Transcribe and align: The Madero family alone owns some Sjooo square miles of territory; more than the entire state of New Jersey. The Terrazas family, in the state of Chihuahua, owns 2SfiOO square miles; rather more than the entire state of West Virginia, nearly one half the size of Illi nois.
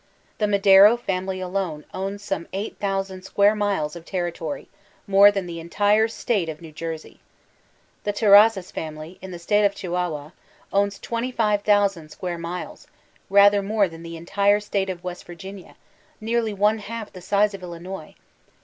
The 0.39 0.47
Madero 0.47 0.97
family 0.97 1.39
alone 1.39 1.85
owns 1.93 2.23
some 2.23 2.47
Sjooo 2.51 3.23
square 3.23 3.53
miles 3.53 3.95
of 3.95 4.03
territory; 4.03 4.67
more 5.05 5.29
than 5.31 5.45
the 5.45 5.59
entire 5.59 6.07
state 6.07 6.49
of 6.49 6.59
New 6.59 6.71
Jersey. 6.71 7.19
The 8.03 8.11
Terrazas 8.11 8.71
family, 8.71 9.19
in 9.21 9.29
the 9.29 9.37
state 9.37 9.63
of 9.63 9.75
Chihuahua, 9.75 10.31
owns 10.73 10.99
2SfiOO 10.99 12.09
square 12.09 12.39
miles; 12.39 12.87
rather 13.29 13.61
more 13.61 13.87
than 13.87 14.01
the 14.01 14.17
entire 14.17 14.59
state 14.59 14.89
of 14.89 15.03
West 15.03 15.23
Virginia, 15.23 15.75
nearly 16.19 16.51
one 16.51 16.79
half 16.79 17.13
the 17.13 17.21
size 17.21 17.53
of 17.53 17.61
Illi 17.61 17.77
nois. 17.77 18.13